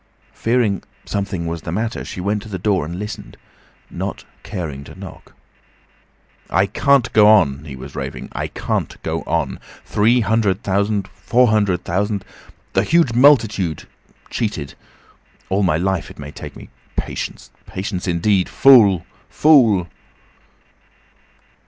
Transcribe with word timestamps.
Fearing 0.33 0.81
"something 1.05 1.45
was 1.45 1.61
the 1.61 1.71
matter," 1.71 2.03
she 2.03 2.19
went 2.19 2.41
to 2.41 2.49
the 2.49 2.57
door 2.57 2.85
and 2.85 2.97
listened, 2.97 3.37
not 3.91 4.25
caring 4.41 4.83
to 4.85 4.97
knock. 4.99 5.33
"I 6.49 6.65
can't 6.65 7.13
go 7.13 7.27
on," 7.27 7.65
he 7.65 7.75
was 7.75 7.93
raving. 7.95 8.29
"I 8.31 8.47
can't 8.47 8.97
go 9.03 9.21
on. 9.27 9.59
Three 9.85 10.21
hundred 10.21 10.63
thousand, 10.63 11.07
four 11.09 11.49
hundred 11.49 11.83
thousand! 11.83 12.25
The 12.73 12.83
huge 12.83 13.13
multitude! 13.13 13.87
Cheated! 14.31 14.73
All 15.49 15.61
my 15.61 15.77
life 15.77 16.09
it 16.09 16.17
may 16.17 16.31
take 16.31 16.55
me!... 16.55 16.69
Patience! 16.95 17.51
Patience 17.67 18.07
indeed!... 18.07 18.49
Fool! 18.49 19.05
fool!" 19.29 19.87